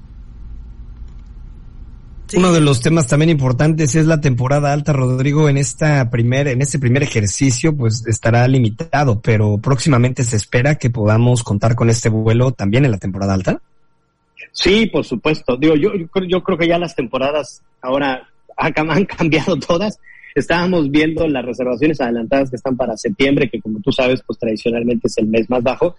Uno 2.35 2.51
de 2.51 2.61
los 2.61 2.81
temas 2.81 3.07
también 3.07 3.29
importantes 3.29 3.95
es 3.95 4.05
la 4.05 4.19
temporada 4.19 4.73
alta, 4.73 4.93
Rodrigo. 4.93 5.49
En 5.49 5.57
esta 5.57 6.09
primer, 6.09 6.47
en 6.47 6.61
este 6.61 6.79
primer 6.79 7.03
ejercicio, 7.03 7.75
pues 7.75 8.05
estará 8.07 8.47
limitado, 8.47 9.21
pero 9.21 9.59
próximamente 9.59 10.23
se 10.23 10.37
espera 10.37 10.75
que 10.75 10.89
podamos 10.89 11.43
contar 11.43 11.75
con 11.75 11.89
este 11.89 12.09
vuelo 12.09 12.51
también 12.51 12.85
en 12.85 12.91
la 12.91 12.97
temporada 12.97 13.33
alta. 13.33 13.61
Sí, 14.51 14.87
por 14.87 15.05
supuesto. 15.05 15.57
Digo, 15.57 15.75
yo, 15.75 15.91
yo, 16.27 16.43
creo 16.43 16.57
que 16.57 16.67
ya 16.67 16.77
las 16.77 16.95
temporadas 16.95 17.61
ahora 17.81 18.27
han 18.57 19.05
cambiado 19.05 19.57
todas. 19.57 19.99
Estábamos 20.35 20.89
viendo 20.89 21.27
las 21.27 21.45
reservaciones 21.45 22.01
adelantadas 22.01 22.49
que 22.49 22.55
están 22.55 22.75
para 22.75 22.97
septiembre, 22.97 23.49
que 23.49 23.61
como 23.61 23.79
tú 23.79 23.91
sabes, 23.91 24.23
pues 24.25 24.39
tradicionalmente 24.39 25.07
es 25.07 25.17
el 25.17 25.27
mes 25.27 25.49
más 25.49 25.61
bajo, 25.61 25.95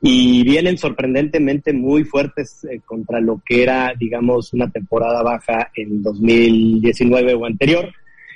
y 0.00 0.44
vienen 0.44 0.78
sorprendentemente 0.78 1.72
muy 1.72 2.04
fuertes 2.04 2.64
eh, 2.64 2.80
contra 2.84 3.20
lo 3.20 3.40
que 3.44 3.62
era, 3.62 3.92
digamos, 3.98 4.52
una 4.52 4.70
temporada 4.70 5.22
baja 5.22 5.70
en 5.74 6.02
2019 6.02 7.34
o 7.34 7.44
anterior. 7.46 7.92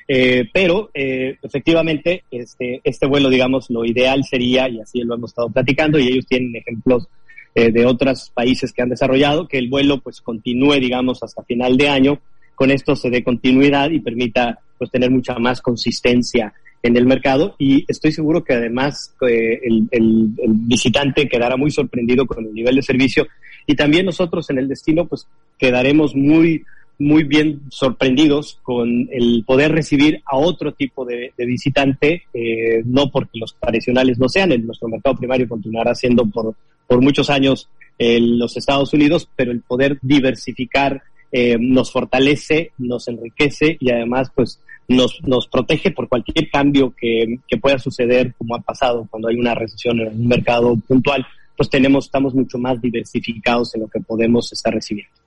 Eh, 0.08 0.44
pero 0.52 0.90
eh, 0.92 1.36
efectivamente, 1.42 2.24
este, 2.30 2.80
este 2.84 3.06
vuelo, 3.06 3.30
digamos, 3.30 3.70
lo 3.70 3.84
ideal 3.84 4.24
sería, 4.24 4.68
y 4.68 4.80
así 4.80 5.00
lo 5.02 5.14
hemos 5.14 5.30
estado 5.30 5.50
platicando, 5.50 5.98
y 5.98 6.08
ellos 6.08 6.26
tienen 6.26 6.56
ejemplos 6.56 7.08
eh, 7.54 7.70
de 7.70 7.84
otros 7.84 8.30
países 8.34 8.72
que 8.72 8.82
han 8.82 8.88
desarrollado, 8.88 9.46
que 9.46 9.58
el 9.58 9.68
vuelo 9.68 10.00
pues 10.00 10.20
continúe, 10.20 10.74
digamos, 10.74 11.22
hasta 11.22 11.42
final 11.44 11.76
de 11.76 11.88
año. 11.88 12.18
Con 12.54 12.70
esto 12.70 12.96
se 12.96 13.10
dé 13.10 13.22
continuidad 13.22 13.90
y 13.90 14.00
permita 14.00 14.58
pues 14.78 14.90
tener 14.90 15.10
mucha 15.10 15.38
más 15.38 15.60
consistencia 15.60 16.52
en 16.82 16.96
el 16.96 17.06
mercado 17.06 17.54
y 17.58 17.84
estoy 17.88 18.12
seguro 18.12 18.42
que 18.42 18.54
además 18.54 19.14
eh, 19.28 19.60
el, 19.62 19.88
el, 19.90 20.30
visitante 20.48 21.28
quedará 21.28 21.56
muy 21.56 21.70
sorprendido 21.70 22.26
con 22.26 22.44
el 22.44 22.52
nivel 22.52 22.76
de 22.76 22.82
servicio 22.82 23.26
y 23.66 23.76
también 23.76 24.06
nosotros 24.06 24.50
en 24.50 24.58
el 24.58 24.68
destino 24.68 25.06
pues 25.06 25.26
quedaremos 25.58 26.14
muy 26.16 26.64
muy 26.98 27.24
bien 27.24 27.62
sorprendidos 27.70 28.60
con 28.62 29.08
el 29.10 29.42
poder 29.44 29.72
recibir 29.72 30.22
a 30.24 30.36
otro 30.36 30.72
tipo 30.72 31.04
de, 31.04 31.32
visitante, 31.36 32.22
eh, 32.32 32.82
no 32.84 33.10
porque 33.10 33.40
los 33.40 33.56
tradicionales 33.58 34.18
no 34.18 34.28
sean, 34.28 34.52
en 34.52 34.66
nuestro 34.66 34.88
mercado 34.88 35.16
primario 35.16 35.48
continuará 35.48 35.94
siendo 35.94 36.24
por, 36.26 36.54
por 36.86 37.00
muchos 37.00 37.28
años 37.28 37.68
en 37.98 38.38
los 38.38 38.56
Estados 38.56 38.92
Unidos, 38.92 39.28
pero 39.34 39.50
el 39.50 39.62
poder 39.62 39.98
diversificar 40.00 41.02
eh, 41.32 41.56
nos 41.58 41.90
fortalece, 41.90 42.72
nos 42.78 43.08
enriquece 43.08 43.76
y 43.80 43.90
además 43.90 44.30
pues 44.34 44.60
nos, 44.88 45.20
nos 45.22 45.46
protege 45.46 45.90
por 45.90 46.08
cualquier 46.08 46.50
cambio 46.50 46.94
que, 46.96 47.38
que 47.46 47.56
pueda 47.56 47.78
suceder, 47.78 48.34
como 48.34 48.54
ha 48.56 48.60
pasado 48.60 49.06
cuando 49.10 49.28
hay 49.28 49.36
una 49.36 49.54
recesión 49.54 50.00
en 50.00 50.08
un 50.08 50.28
mercado 50.28 50.76
puntual, 50.76 51.26
pues 51.56 51.70
tenemos, 51.70 52.06
estamos 52.06 52.34
mucho 52.34 52.58
más 52.58 52.80
diversificados 52.80 53.74
en 53.74 53.82
lo 53.82 53.88
que 53.88 54.00
podemos 54.00 54.52
estar 54.52 54.72
recibiendo. 54.72 55.21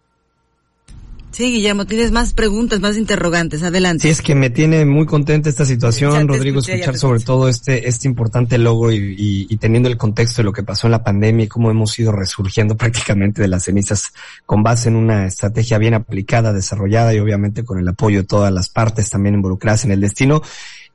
Sí, 1.36 1.52
Guillermo, 1.52 1.84
tienes 1.84 2.14
más 2.14 2.32
preguntas, 2.32 2.80
más 2.80 2.96
interrogantes. 2.96 3.62
Adelante. 3.62 4.04
Sí, 4.04 4.08
es 4.08 4.22
que 4.22 4.36
me 4.36 4.50
tiene 4.50 4.86
muy 4.86 5.06
contenta 5.06 5.50
esta 5.50 5.66
situación, 5.66 6.30
Rodrigo, 6.30 6.62
escuchar 6.62 6.98
sobre 6.98 7.20
todo 7.20 7.50
este, 7.50 7.90
este 7.90 8.08
importante 8.08 8.58
logro 8.58 8.94
y, 8.94 9.46
y, 9.50 9.58
teniendo 9.58 9.90
el 9.90 9.98
contexto 9.98 10.42
de 10.42 10.46
lo 10.46 10.54
que 10.54 10.64
pasó 10.64 10.88
en 10.88 10.92
la 10.92 11.04
pandemia 11.04 11.44
y 11.44 11.48
cómo 11.50 11.70
hemos 11.70 12.00
ido 12.00 12.14
resurgiendo 12.14 12.78
prácticamente 12.78 13.42
de 13.42 13.50
las 13.50 13.66
cenizas 13.66 14.14
con 14.46 14.64
base 14.64 14.88
en 14.88 14.96
una 14.96 15.26
estrategia 15.26 15.78
bien 15.78 15.94
aplicada, 15.94 16.54
desarrollada 16.54 17.14
y 17.14 17.20
obviamente 17.20 17.66
con 17.66 17.80
el 17.80 17.88
apoyo 17.90 18.22
de 18.22 18.28
todas 18.28 18.54
las 18.54 18.70
partes 18.70 19.10
también 19.10 19.36
involucradas 19.36 19.84
en 19.84 19.92
el 19.92 20.00
destino. 20.00 20.42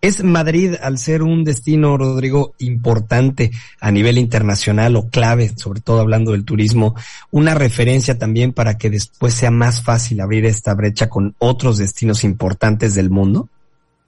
¿Es 0.03 0.25
Madrid, 0.25 0.77
al 0.81 0.97
ser 0.97 1.23
un 1.23 1.45
destino, 1.45 1.99
Rodrigo, 1.99 2.55
importante 2.59 3.51
a 3.81 3.91
nivel 3.91 4.17
internacional 4.17 4.97
o 4.97 5.11
clave, 5.11 5.51
sobre 5.57 5.83
todo 5.83 6.01
hablando 6.01 6.33
del 6.33 6.47
turismo, 6.47 6.95
una 7.31 7.55
referencia 7.55 8.17
también 8.19 8.55
para 8.55 8.79
que 8.79 8.89
después 8.89 9.35
sea 9.35 9.51
más 9.51 9.83
fácil 9.83 10.21
abrir 10.21 10.47
esta 10.47 10.73
brecha 10.75 11.11
con 11.11 11.35
otros 11.39 11.77
destinos 11.77 12.25
importantes 12.25 12.95
del 12.95 13.11
mundo? 13.11 13.51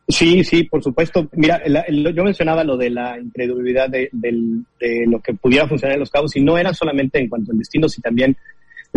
Sí, 0.09 0.43
sí, 0.45 0.65
por 0.65 0.83
supuesto. 0.83 1.29
Mira, 1.33 1.63
yo 1.67 2.25
mencionaba 2.25 2.65
lo 2.65 2.79
de 2.79 2.89
la 2.89 3.19
incredulidad 3.19 3.91
de, 3.91 4.09
lo 5.07 5.21
que 5.21 5.35
pudiera 5.35 5.69
funcionar 5.69 5.95
en 5.95 6.01
los 6.01 6.11
cabos 6.11 6.35
y 6.37 6.41
no 6.41 6.57
era 6.57 6.73
solamente 6.73 7.19
en 7.19 7.29
cuanto 7.29 7.53
al 7.53 7.59
destino, 7.59 7.87
sino 7.89 8.03
también 8.03 8.35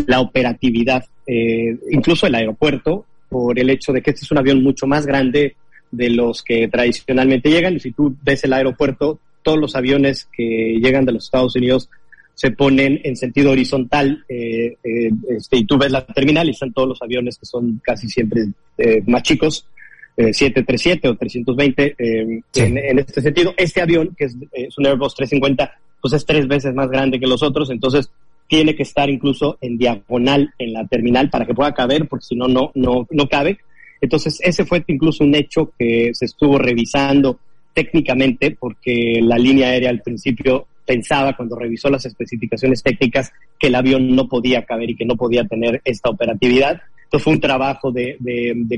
la 0.07 0.21
operatividad, 0.21 1.05
eh, 1.27 1.77
incluso 1.91 2.25
el 2.25 2.35
aeropuerto, 2.35 3.05
por 3.27 3.59
el 3.59 3.69
hecho 3.69 3.91
de 3.91 4.01
que 4.01 4.11
este 4.11 4.23
es 4.23 4.31
un 4.31 4.37
avión 4.37 4.63
mucho 4.63 4.87
más 4.87 5.05
grande, 5.05 5.55
de 5.95 6.09
los 6.09 6.43
que 6.43 6.67
tradicionalmente 6.67 7.49
llegan. 7.49 7.75
Y 7.75 7.79
si 7.79 7.91
tú 7.91 8.15
ves 8.23 8.43
el 8.43 8.53
aeropuerto, 8.53 9.19
todos 9.43 9.57
los 9.59 9.75
aviones 9.75 10.27
que 10.35 10.79
llegan 10.81 11.05
de 11.05 11.13
los 11.13 11.25
Estados 11.25 11.55
Unidos 11.55 11.89
se 12.33 12.51
ponen 12.51 12.99
en 13.03 13.15
sentido 13.15 13.51
horizontal 13.51 14.25
eh, 14.27 14.75
eh, 14.83 15.09
este, 15.29 15.57
y 15.57 15.65
tú 15.65 15.77
ves 15.77 15.91
la 15.91 16.05
terminal 16.05 16.47
y 16.47 16.51
están 16.51 16.73
todos 16.73 16.89
los 16.89 17.01
aviones 17.01 17.37
que 17.37 17.45
son 17.45 17.81
casi 17.81 18.09
siempre 18.09 18.47
eh, 18.77 19.01
más 19.07 19.23
chicos, 19.23 19.65
737 20.17 21.09
o 21.09 21.15
320 21.15 21.95
en, 21.97 22.43
en, 22.53 22.99
este 22.99 23.21
sentido. 23.21 23.53
Este 23.57 23.81
avión, 23.81 24.15
que 24.17 24.25
es, 24.25 24.37
es, 24.53 24.77
un 24.77 24.85
Airbus 24.85 25.13
350, 25.13 25.77
pues 26.01 26.13
es 26.13 26.25
tres 26.25 26.47
veces 26.47 26.73
más 26.73 26.89
grande 26.89 27.19
que 27.19 27.27
los 27.27 27.43
otros, 27.43 27.69
entonces 27.69 28.09
tiene 28.47 28.75
que 28.75 28.83
estar 28.83 29.09
incluso 29.09 29.57
en 29.59 29.77
diagonal 29.77 30.53
en 30.57 30.73
la 30.73 30.87
terminal 30.87 31.29
para 31.29 31.45
que 31.45 31.53
pueda 31.53 31.73
caber, 31.73 32.07
porque 32.07 32.25
si 32.25 32.35
no, 32.35 32.47
no, 32.47 32.71
no, 32.75 33.07
no 33.09 33.27
cabe. 33.27 33.59
Entonces, 34.05 34.39
ese 34.43 34.65
fue 34.65 34.83
incluso 34.85 35.23
un 35.23 35.33
hecho 35.33 35.73
que 35.79 36.11
se 36.13 36.25
estuvo 36.25 36.59
revisando 36.59 37.39
técnicamente, 37.73 38.51
porque 38.51 39.19
la 39.23 39.35
línea 39.35 39.69
aérea 39.69 39.89
al 39.89 40.03
principio 40.03 40.67
pensaba 40.85 41.35
cuando 41.35 41.55
revisó 41.55 41.89
las 41.89 42.05
especificaciones 42.05 42.83
técnicas 42.83 43.33
que 43.57 43.65
el 43.65 43.73
avión 43.73 44.15
no 44.15 44.27
podía 44.27 44.63
caber 44.63 44.91
y 44.91 44.95
que 44.95 45.05
no 45.05 45.15
podía 45.15 45.43
tener 45.45 45.81
esta 45.83 46.11
operatividad. 46.11 46.79
Entonces 47.05 47.23
fue 47.23 47.33
un 47.33 47.39
trabajo 47.39 47.91
de, 47.91 48.15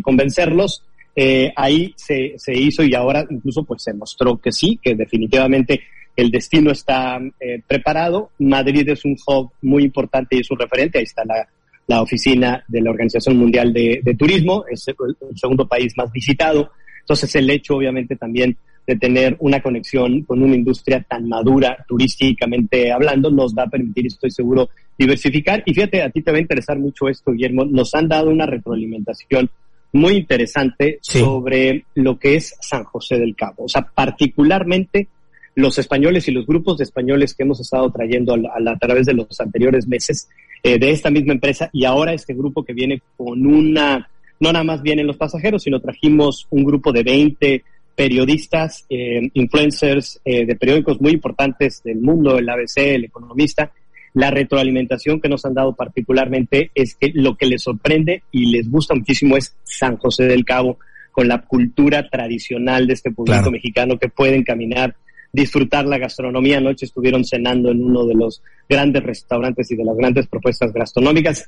convencerlos. 0.01 0.85
Eh, 1.13 1.51
ahí 1.57 1.93
se, 1.97 2.35
se, 2.37 2.57
hizo 2.57 2.83
y 2.83 2.95
ahora 2.95 3.25
incluso 3.29 3.65
pues 3.65 3.83
se 3.83 3.93
mostró 3.93 4.37
que 4.37 4.53
sí, 4.53 4.79
que 4.81 4.95
definitivamente 4.95 5.81
el 6.15 6.31
destino 6.31 6.71
está 6.71 7.19
eh, 7.41 7.61
preparado. 7.67 8.29
Madrid 8.39 8.87
es 8.87 9.03
un 9.03 9.17
hub 9.27 9.51
muy 9.61 9.83
importante 9.83 10.37
y 10.37 10.39
es 10.39 10.49
un 10.51 10.59
referente. 10.59 10.99
Ahí 10.99 11.03
está 11.03 11.25
la, 11.25 11.45
la 11.87 12.01
oficina 12.01 12.63
de 12.67 12.81
la 12.81 12.91
Organización 12.91 13.37
Mundial 13.37 13.73
de, 13.73 14.01
de 14.03 14.15
Turismo, 14.15 14.65
es 14.69 14.87
el, 14.87 14.95
el 15.29 15.37
segundo 15.37 15.67
país 15.67 15.93
más 15.97 16.11
visitado. 16.11 16.71
Entonces 16.99 17.33
el 17.35 17.49
hecho 17.49 17.77
obviamente 17.77 18.15
también 18.15 18.57
de 18.85 18.95
tener 18.95 19.35
una 19.39 19.61
conexión 19.61 20.23
con 20.23 20.41
una 20.41 20.55
industria 20.55 21.05
tan 21.07 21.27
madura 21.27 21.85
turísticamente 21.87 22.91
hablando, 22.91 23.29
nos 23.29 23.53
va 23.53 23.63
a 23.63 23.69
permitir, 23.69 24.07
estoy 24.07 24.31
seguro, 24.31 24.69
diversificar. 24.97 25.61
Y 25.65 25.73
fíjate, 25.73 26.01
a 26.01 26.09
ti 26.09 26.21
te 26.21 26.31
va 26.31 26.37
a 26.37 26.41
interesar 26.41 26.79
mucho 26.79 27.09
esto, 27.09 27.33
Guillermo. 27.33 27.65
Nos 27.65 27.93
han 27.93 28.07
dado 28.07 28.29
una 28.29 28.45
retroalimentación 28.45 29.49
muy 29.91 30.15
interesante 30.15 30.99
sobre 31.01 31.85
lo 31.95 32.17
que 32.17 32.35
es 32.35 32.55
San 32.61 32.85
José 32.85 33.19
del 33.19 33.35
Cabo. 33.35 33.65
O 33.65 33.69
sea, 33.69 33.81
particularmente 33.81 35.07
los 35.55 35.77
españoles 35.79 36.27
y 36.27 36.31
los 36.31 36.45
grupos 36.45 36.77
de 36.77 36.85
españoles 36.85 37.33
que 37.33 37.43
hemos 37.43 37.59
estado 37.59 37.91
trayendo 37.91 38.35
a, 38.35 38.71
a, 38.71 38.77
través 38.77 39.05
de 39.05 39.13
los 39.13 39.39
anteriores 39.41 39.87
meses 39.87 40.29
eh, 40.67 40.77
de 40.77 40.91
esta 40.91 41.09
misma 41.09 41.31
empresa 41.31 41.69
y 41.71 41.85
ahora 41.85 42.11
este 42.13 42.33
grupo 42.33 42.65
que 42.65 42.73
viene 42.73 43.01
con 43.15 43.45
una, 43.45 44.09
no 44.41 44.51
nada 44.51 44.65
más 44.65 44.81
vienen 44.81 45.07
los 45.07 45.15
pasajeros, 45.15 45.63
sino 45.63 45.79
trajimos 45.79 46.45
un 46.49 46.65
grupo 46.65 46.91
de 46.91 47.03
20 47.03 47.63
periodistas, 47.95 48.85
eh, 48.89 49.29
influencers 49.33 50.19
eh, 50.25 50.45
de 50.45 50.55
periódicos 50.57 50.99
muy 50.99 51.13
importantes 51.13 51.81
del 51.83 52.01
mundo, 52.01 52.37
el 52.37 52.49
ABC, 52.49 52.79
el 52.79 53.05
Economista, 53.05 53.71
la 54.13 54.29
retroalimentación 54.29 55.21
que 55.21 55.29
nos 55.29 55.45
han 55.45 55.53
dado 55.53 55.73
particularmente 55.73 56.69
es 56.75 56.95
que 56.95 57.11
lo 57.13 57.37
que 57.37 57.45
les 57.45 57.63
sorprende 57.63 58.23
y 58.31 58.47
les 58.47 58.69
gusta 58.69 58.93
muchísimo 58.93 59.37
es 59.37 59.55
San 59.63 59.95
José 59.95 60.25
del 60.25 60.43
Cabo, 60.43 60.79
con 61.13 61.29
la 61.29 61.43
cultura 61.43 62.09
tradicional 62.09 62.87
de 62.87 62.93
este 62.93 63.11
público 63.11 63.49
mexicano 63.51 63.97
que 63.97 64.09
pueden 64.09 64.43
caminar, 64.43 64.95
disfrutar 65.37 65.85
la 65.85 65.99
gastronomía. 65.99 66.57
Anoche 66.57 66.87
estuvieron 66.87 67.23
cenando 67.23 67.69
en 67.69 67.83
uno 67.83 68.07
de 68.07 68.15
los 68.15 68.41
grandes 68.67 69.03
restaurantes 69.03 69.69
y 69.69 69.75
de 69.75 69.85
las 69.85 69.95
grandes 69.95 70.25
propuestas 70.25 70.73
gastronómicas. 70.73 71.47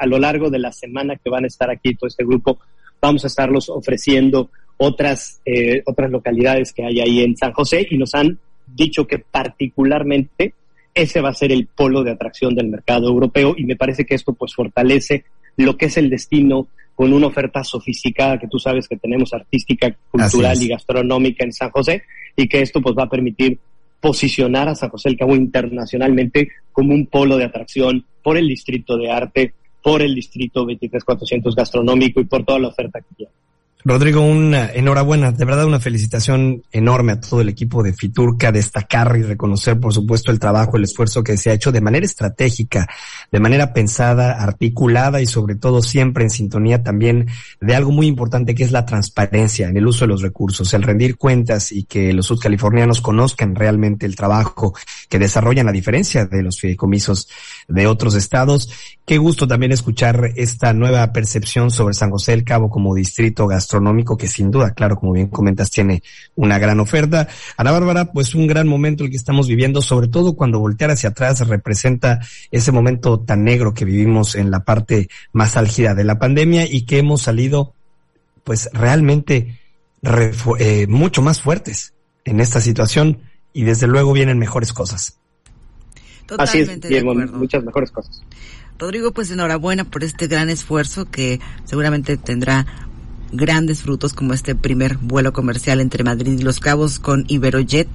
a 0.00 0.06
lo 0.06 0.18
largo 0.18 0.50
de 0.50 0.58
la 0.58 0.72
semana 0.72 1.14
que 1.14 1.30
van 1.30 1.44
a 1.44 1.46
estar 1.46 1.70
aquí 1.70 1.94
todo 1.94 2.08
este 2.08 2.24
grupo, 2.24 2.58
vamos 3.00 3.22
a 3.22 3.28
estarlos 3.28 3.68
ofreciendo 3.68 4.50
otras, 4.76 5.40
eh, 5.44 5.82
otras 5.86 6.10
localidades 6.10 6.72
que 6.72 6.84
hay 6.84 7.00
ahí 7.00 7.20
en 7.20 7.36
San 7.36 7.52
José 7.52 7.86
y 7.88 7.96
nos 7.96 8.12
han 8.16 8.38
dicho 8.66 9.06
que 9.06 9.20
particularmente 9.20 10.54
ese 10.92 11.20
va 11.20 11.28
a 11.28 11.34
ser 11.34 11.52
el 11.52 11.68
polo 11.68 12.02
de 12.02 12.10
atracción 12.10 12.56
del 12.56 12.66
mercado 12.66 13.06
europeo 13.06 13.54
y 13.56 13.64
me 13.64 13.76
parece 13.76 14.04
que 14.04 14.16
esto 14.16 14.32
pues 14.32 14.52
fortalece 14.52 15.24
lo 15.56 15.76
que 15.76 15.86
es 15.86 15.96
el 15.96 16.10
destino 16.10 16.66
con 16.98 17.12
una 17.12 17.28
oferta 17.28 17.62
sofisticada 17.62 18.40
que 18.40 18.48
tú 18.48 18.58
sabes 18.58 18.88
que 18.88 18.96
tenemos 18.96 19.32
artística, 19.32 19.96
cultural 20.10 20.60
y 20.60 20.66
gastronómica 20.66 21.44
en 21.44 21.52
San 21.52 21.70
José 21.70 22.02
y 22.34 22.48
que 22.48 22.60
esto 22.60 22.82
pues 22.82 22.96
va 22.98 23.04
a 23.04 23.08
permitir 23.08 23.56
posicionar 24.00 24.68
a 24.68 24.74
San 24.74 24.88
José 24.88 25.08
del 25.08 25.16
Cabo 25.16 25.36
internacionalmente 25.36 26.48
como 26.72 26.92
un 26.94 27.06
polo 27.06 27.36
de 27.36 27.44
atracción 27.44 28.04
por 28.20 28.36
el 28.36 28.48
distrito 28.48 28.96
de 28.96 29.12
arte, 29.12 29.54
por 29.80 30.02
el 30.02 30.12
distrito 30.12 30.64
23400 30.66 31.54
gastronómico 31.54 32.20
y 32.20 32.24
por 32.24 32.44
toda 32.44 32.58
la 32.58 32.66
oferta 32.66 32.98
que 32.98 33.14
tiene. 33.14 33.32
Rodrigo, 33.84 34.22
una 34.22 34.72
enhorabuena, 34.72 35.30
de 35.30 35.44
verdad 35.44 35.64
una 35.64 35.78
felicitación 35.78 36.64
enorme 36.72 37.12
a 37.12 37.20
todo 37.20 37.40
el 37.42 37.48
equipo 37.48 37.84
de 37.84 37.92
Fiturca, 37.92 38.50
destacar 38.50 39.16
y 39.16 39.22
reconocer, 39.22 39.78
por 39.78 39.94
supuesto, 39.94 40.32
el 40.32 40.40
trabajo, 40.40 40.76
el 40.76 40.82
esfuerzo 40.82 41.22
que 41.22 41.36
se 41.36 41.50
ha 41.50 41.52
hecho 41.52 41.70
de 41.70 41.80
manera 41.80 42.04
estratégica, 42.04 42.88
de 43.30 43.38
manera 43.38 43.72
pensada, 43.72 44.42
articulada 44.42 45.22
y 45.22 45.26
sobre 45.26 45.54
todo 45.54 45.80
siempre 45.80 46.24
en 46.24 46.30
sintonía 46.30 46.82
también 46.82 47.28
de 47.60 47.76
algo 47.76 47.92
muy 47.92 48.08
importante 48.08 48.56
que 48.56 48.64
es 48.64 48.72
la 48.72 48.84
transparencia 48.84 49.68
en 49.68 49.76
el 49.76 49.86
uso 49.86 50.04
de 50.04 50.08
los 50.08 50.22
recursos, 50.22 50.74
el 50.74 50.82
rendir 50.82 51.16
cuentas 51.16 51.70
y 51.70 51.84
que 51.84 52.12
los 52.12 52.26
subcalifornianos 52.26 53.00
conozcan 53.00 53.54
realmente 53.54 54.06
el 54.06 54.16
trabajo 54.16 54.74
que 55.08 55.20
desarrollan 55.20 55.68
a 55.68 55.72
diferencia 55.72 56.26
de 56.26 56.42
los 56.42 56.58
fideicomisos 56.58 57.28
de 57.68 57.86
otros 57.86 58.16
estados. 58.16 58.70
Qué 59.06 59.18
gusto 59.18 59.46
también 59.46 59.70
escuchar 59.70 60.32
esta 60.34 60.72
nueva 60.72 61.12
percepción 61.12 61.70
sobre 61.70 61.94
San 61.94 62.10
José 62.10 62.32
del 62.32 62.44
Cabo 62.44 62.68
como 62.70 62.94
distrito 62.94 63.46
gastronómico 63.46 63.67
que 64.18 64.28
sin 64.28 64.50
duda, 64.50 64.72
claro, 64.72 64.96
como 64.96 65.12
bien 65.12 65.28
comentas, 65.28 65.70
tiene 65.70 66.02
una 66.34 66.58
gran 66.58 66.80
oferta. 66.80 67.28
Ana 67.56 67.72
Bárbara, 67.72 68.12
pues 68.12 68.34
un 68.34 68.46
gran 68.46 68.66
momento 68.68 69.04
el 69.04 69.10
que 69.10 69.16
estamos 69.16 69.48
viviendo, 69.48 69.82
sobre 69.82 70.08
todo 70.08 70.34
cuando 70.34 70.58
voltear 70.58 70.90
hacia 70.90 71.10
atrás 71.10 71.46
representa 71.46 72.20
ese 72.50 72.72
momento 72.72 73.20
tan 73.20 73.44
negro 73.44 73.74
que 73.74 73.84
vivimos 73.84 74.34
en 74.34 74.50
la 74.50 74.64
parte 74.64 75.08
más 75.32 75.56
álgida 75.56 75.94
de 75.94 76.04
la 76.04 76.18
pandemia 76.18 76.66
y 76.70 76.82
que 76.82 76.98
hemos 76.98 77.22
salido 77.22 77.74
pues 78.44 78.70
realmente 78.72 79.58
eh, 80.58 80.86
mucho 80.88 81.22
más 81.22 81.42
fuertes 81.42 81.92
en 82.24 82.40
esta 82.40 82.60
situación 82.60 83.20
y 83.52 83.64
desde 83.64 83.86
luego 83.86 84.12
vienen 84.12 84.38
mejores 84.38 84.72
cosas. 84.72 85.18
Así 86.38 86.60
es, 86.60 87.04
muchas 87.32 87.64
mejores 87.64 87.90
cosas. 87.90 88.22
Rodrigo, 88.78 89.12
pues 89.12 89.30
enhorabuena 89.30 89.84
por 89.84 90.04
este 90.04 90.28
gran 90.28 90.50
esfuerzo 90.50 91.10
que 91.10 91.40
seguramente 91.64 92.16
tendrá 92.16 92.87
grandes 93.32 93.82
frutos 93.82 94.14
como 94.14 94.32
este 94.32 94.54
primer 94.54 94.96
vuelo 94.96 95.32
comercial 95.32 95.80
entre 95.80 96.04
Madrid 96.04 96.38
y 96.38 96.42
Los 96.42 96.60
Cabos 96.60 96.98
con 96.98 97.24
Iberojet, 97.28 97.88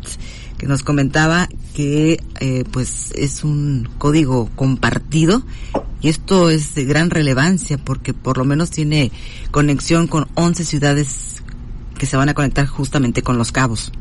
que 0.57 0.67
nos 0.67 0.83
comentaba 0.83 1.49
que 1.75 2.19
eh, 2.39 2.63
pues 2.71 3.11
es 3.15 3.43
un 3.43 3.89
código 3.97 4.49
compartido 4.55 5.43
y 6.01 6.09
esto 6.09 6.49
es 6.49 6.75
de 6.75 6.85
gran 6.85 7.09
relevancia 7.09 7.77
porque 7.77 8.13
por 8.13 8.37
lo 8.37 8.45
menos 8.45 8.71
tiene 8.71 9.11
conexión 9.51 10.07
con 10.07 10.27
11 10.35 10.65
ciudades 10.65 11.43
que 11.97 12.05
se 12.05 12.17
van 12.17 12.29
a 12.29 12.33
conectar 12.33 12.65
justamente 12.65 13.21
con 13.21 13.37
Los 13.37 13.51
Cabos. 13.51 13.91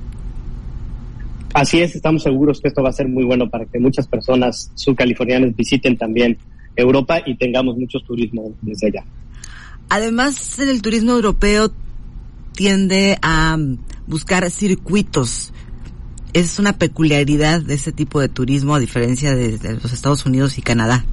Así 1.55 1.81
es, 1.81 1.95
estamos 1.95 2.23
seguros 2.23 2.61
que 2.61 2.69
esto 2.69 2.83
va 2.83 2.89
a 2.89 2.93
ser 2.93 3.09
muy 3.09 3.25
bueno 3.25 3.49
para 3.51 3.67
que 3.67 3.79
muchas 3.79 4.09
personas 4.09 4.71
subcalifornianas 4.75 5.55
visiten 5.55 5.97
también 5.97 6.39
Europa 6.77 7.21
y 7.25 7.37
tengamos 7.37 7.77
muchos 7.77 8.03
turismo 8.05 8.55
desde 8.63 8.89
allá. 8.89 9.05
Además, 9.95 10.59
el 10.59 10.81
turismo 10.81 11.13
europeo 11.13 11.71
tiende 12.55 13.19
a 13.21 13.59
buscar 14.07 14.51
circuitos. 14.51 15.53
Es 16.33 16.59
una 16.59 16.79
peculiaridad 16.79 17.61
de 17.61 17.75
este 17.75 17.93
tipo 17.93 18.19
de 18.19 18.31
turismo 18.31 18.75
a 18.75 18.81
diferencia 18.81 19.35
de, 19.35 19.59
los 19.83 19.93
Estados 19.93 20.25
Unidos 20.25 20.57
y 20.57 20.63
Canadá. 20.63 21.05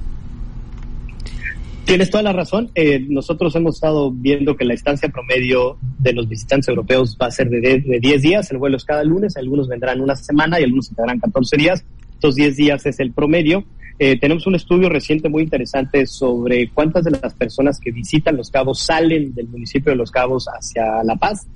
Tienes 1.84 2.08
toda 2.08 2.22
la 2.22 2.32
razón. 2.32 2.70
Eh, 2.74 3.04
nosotros 3.06 3.54
hemos 3.54 3.74
estado 3.74 4.12
viendo 4.12 4.56
que 4.56 4.64
la 4.64 4.72
estancia 4.72 5.10
promedio 5.10 5.76
de 5.98 6.14
los 6.14 6.26
visitantes 6.26 6.68
europeos 6.68 7.18
va 7.20 7.26
a 7.26 7.30
ser 7.30 7.50
de, 7.50 7.60
de 7.60 8.00
10 8.00 8.22
días. 8.22 8.50
El 8.50 8.56
vuelo 8.56 8.78
es 8.78 8.86
cada 8.86 9.04
lunes. 9.04 9.36
Algunos 9.36 9.68
vendrán 9.68 10.00
una 10.00 10.16
semana 10.16 10.58
y 10.58 10.64
algunos 10.64 10.90
vendrán 10.96 11.20
14 11.20 11.58
días. 11.58 11.84
Estos 12.14 12.34
10 12.34 12.56
días 12.56 12.86
es 12.86 12.98
el 12.98 13.12
promedio. 13.12 13.66
Eh, 14.02 14.18
tenemos 14.18 14.46
un 14.46 14.54
estudio 14.54 14.88
reciente 14.88 15.28
muy 15.28 15.42
interesante 15.42 16.06
sobre 16.06 16.70
cuántas 16.70 17.04
de 17.04 17.10
las 17.10 17.34
personas 17.34 17.78
que 17.78 17.90
visitan 17.90 18.34
Los 18.34 18.50
Cabos 18.50 18.80
salen 18.80 19.34
del 19.34 19.46
municipio 19.48 19.92
de 19.92 19.96
Los 19.96 20.10
Cabos 20.10 20.46
hacia 20.48 21.04
La 21.04 21.16
Paz. 21.16 21.46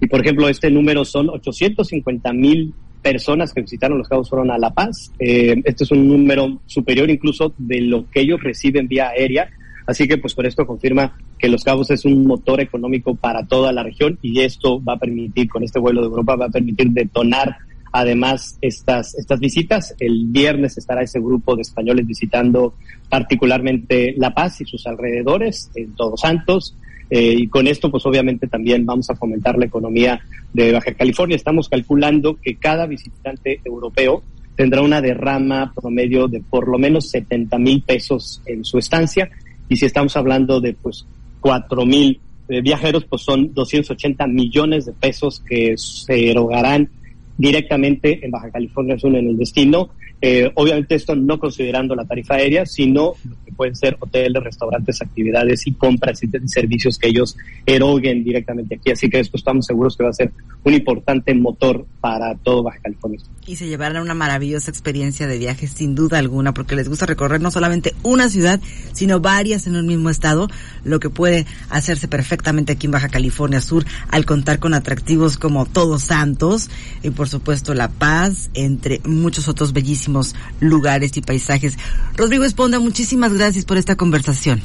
Y 0.00 0.08
por 0.08 0.20
ejemplo, 0.20 0.48
este 0.48 0.68
número 0.68 1.04
son 1.04 1.30
850 1.30 2.32
mil 2.32 2.74
personas 3.02 3.54
que 3.54 3.60
visitaron 3.60 3.98
Los 3.98 4.08
Cabos 4.08 4.28
fueron 4.28 4.50
a 4.50 4.58
La 4.58 4.70
Paz. 4.70 5.12
Eh, 5.20 5.62
este 5.62 5.84
es 5.84 5.92
un 5.92 6.08
número 6.08 6.58
superior 6.66 7.08
incluso 7.08 7.54
de 7.56 7.82
lo 7.82 8.10
que 8.10 8.22
ellos 8.22 8.42
reciben 8.42 8.88
vía 8.88 9.10
aérea. 9.10 9.48
Así 9.86 10.08
que 10.08 10.18
pues 10.18 10.34
por 10.34 10.44
esto 10.44 10.66
confirma 10.66 11.16
que 11.38 11.48
Los 11.48 11.62
Cabos 11.62 11.88
es 11.92 12.04
un 12.04 12.26
motor 12.26 12.60
económico 12.60 13.14
para 13.14 13.46
toda 13.46 13.70
la 13.70 13.84
región 13.84 14.18
y 14.22 14.40
esto 14.40 14.82
va 14.82 14.94
a 14.94 14.98
permitir, 14.98 15.48
con 15.48 15.62
este 15.62 15.78
vuelo 15.78 16.00
de 16.00 16.08
Europa, 16.08 16.34
va 16.34 16.46
a 16.46 16.50
permitir 16.50 16.90
detonar 16.90 17.58
Además, 17.92 18.58
estas, 18.62 19.14
estas 19.14 19.38
visitas, 19.38 19.94
el 20.00 20.24
viernes 20.28 20.78
estará 20.78 21.02
ese 21.02 21.20
grupo 21.20 21.54
de 21.54 21.62
españoles 21.62 22.06
visitando 22.06 22.74
particularmente 23.10 24.14
La 24.16 24.32
Paz 24.32 24.62
y 24.62 24.64
sus 24.64 24.86
alrededores, 24.86 25.70
en 25.74 25.94
Todos 25.94 26.22
Santos. 26.22 26.74
Eh, 27.10 27.34
y 27.36 27.48
con 27.48 27.66
esto, 27.66 27.90
pues 27.90 28.06
obviamente 28.06 28.46
también 28.46 28.86
vamos 28.86 29.10
a 29.10 29.14
fomentar 29.14 29.58
la 29.58 29.66
economía 29.66 30.20
de 30.54 30.72
Baja 30.72 30.94
California. 30.94 31.36
Estamos 31.36 31.68
calculando 31.68 32.38
que 32.40 32.56
cada 32.56 32.86
visitante 32.86 33.60
europeo 33.62 34.22
tendrá 34.56 34.80
una 34.80 35.02
derrama 35.02 35.74
promedio 35.74 36.28
de 36.28 36.40
por 36.40 36.68
lo 36.68 36.78
menos 36.78 37.10
70 37.10 37.58
mil 37.58 37.82
pesos 37.82 38.40
en 38.46 38.64
su 38.64 38.78
estancia. 38.78 39.30
Y 39.68 39.76
si 39.76 39.84
estamos 39.84 40.16
hablando 40.16 40.62
de 40.62 40.72
pues 40.72 41.04
4 41.40 41.84
mil 41.84 42.18
eh, 42.48 42.62
viajeros, 42.62 43.04
pues 43.04 43.20
son 43.20 43.52
280 43.52 44.26
millones 44.28 44.86
de 44.86 44.92
pesos 44.92 45.42
que 45.46 45.76
se 45.76 46.30
erogarán 46.30 46.88
directamente 47.36 48.24
en 48.24 48.30
Baja 48.30 48.50
California 48.50 48.98
Sur 48.98 49.14
en 49.14 49.28
el 49.28 49.36
destino. 49.36 49.90
Eh, 50.20 50.50
obviamente 50.54 50.94
esto 50.94 51.16
no 51.16 51.38
considerando 51.38 51.96
la 51.96 52.04
tarifa 52.04 52.34
aérea, 52.34 52.64
sino 52.64 53.14
pueden 53.56 53.76
ser 53.76 53.96
hoteles, 54.00 54.42
restaurantes, 54.42 55.00
actividades 55.02 55.66
y 55.66 55.72
compras 55.72 56.22
y 56.22 56.28
servicios 56.48 56.98
que 56.98 57.08
ellos 57.08 57.36
eroguen 57.66 58.24
directamente 58.24 58.76
aquí. 58.76 58.90
Así 58.90 59.08
que 59.08 59.20
esto 59.20 59.36
estamos 59.36 59.66
seguros 59.66 59.96
que 59.96 60.04
va 60.04 60.10
a 60.10 60.14
ser 60.14 60.32
un 60.64 60.74
importante 60.74 61.34
motor 61.34 61.86
para 62.00 62.34
todo 62.36 62.62
Baja 62.62 62.78
California. 62.82 63.20
Y 63.46 63.56
se 63.56 63.68
llevarán 63.68 64.02
una 64.02 64.14
maravillosa 64.14 64.70
experiencia 64.70 65.26
de 65.26 65.38
viaje 65.38 65.66
sin 65.66 65.94
duda 65.94 66.18
alguna, 66.18 66.54
porque 66.54 66.76
les 66.76 66.88
gusta 66.88 67.06
recorrer 67.06 67.40
no 67.40 67.50
solamente 67.50 67.94
una 68.02 68.28
ciudad, 68.28 68.60
sino 68.92 69.20
varias 69.20 69.66
en 69.66 69.76
un 69.76 69.86
mismo 69.86 70.10
estado, 70.10 70.48
lo 70.84 71.00
que 71.00 71.10
puede 71.10 71.46
hacerse 71.68 72.08
perfectamente 72.08 72.72
aquí 72.72 72.86
en 72.86 72.92
Baja 72.92 73.08
California 73.08 73.60
Sur 73.60 73.84
al 74.08 74.24
contar 74.24 74.58
con 74.58 74.74
atractivos 74.74 75.36
como 75.36 75.66
Todos 75.66 76.02
Santos 76.02 76.70
por 77.14 77.21
supuesto 77.28 77.74
La 77.74 77.88
Paz, 77.88 78.50
entre 78.54 79.00
muchos 79.04 79.48
otros 79.48 79.72
bellísimos 79.72 80.34
lugares 80.60 81.16
y 81.16 81.20
paisajes. 81.20 81.76
Rodrigo 82.16 82.44
Esponda, 82.44 82.78
muchísimas 82.78 83.32
gracias 83.32 83.42
gracias 83.42 83.64
por 83.64 83.76
esta 83.76 83.96
conversación. 83.96 84.62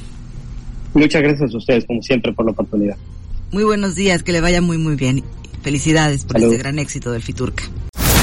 Muchas 0.93 1.21
gracias 1.21 1.53
a 1.53 1.57
ustedes, 1.57 1.85
como 1.85 2.01
siempre, 2.01 2.31
por 2.31 2.45
la 2.45 2.51
oportunidad. 2.51 2.95
Muy 3.51 3.63
buenos 3.63 3.95
días, 3.95 4.23
que 4.23 4.31
le 4.31 4.39
vaya 4.39 4.61
muy, 4.61 4.77
muy 4.77 4.95
bien. 4.95 5.23
Felicidades 5.63 6.23
por 6.23 6.37
este 6.37 6.57
gran 6.57 6.79
éxito 6.79 7.11
del 7.11 7.23
Fiturca. 7.23 7.63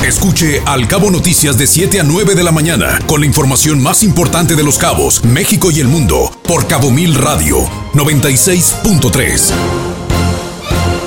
Escuche 0.07 0.61
Al 0.67 0.87
Cabo 0.87 1.11
Noticias 1.11 1.59
de 1.59 1.67
7 1.67 2.00
a 2.00 2.03
9 2.05 2.35
de 2.35 2.45
la 2.45 2.53
mañana 2.53 2.99
con 3.07 3.21
la 3.21 3.26
información 3.26 3.83
más 3.83 4.03
importante 4.03 4.55
de 4.55 4.62
los 4.62 4.79
cabos, 4.79 5.25
México 5.25 5.71
y 5.71 5.81
el 5.81 5.88
mundo 5.88 6.31
por 6.47 6.67
Cabo 6.69 6.91
Mil 6.91 7.14
Radio 7.14 7.64
96.3. 7.95 9.53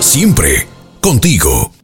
Siempre 0.02 0.68
contigo. 1.00 1.77